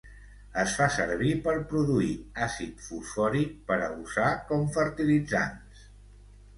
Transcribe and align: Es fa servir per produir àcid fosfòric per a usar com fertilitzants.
Es 0.61 0.71
fa 0.77 0.87
servir 0.95 1.33
per 1.49 1.53
produir 1.75 2.09
àcid 2.47 2.83
fosfòric 2.87 3.55
per 3.71 3.81
a 3.85 3.93
usar 4.09 4.35
com 4.53 4.69
fertilitzants. 4.81 5.89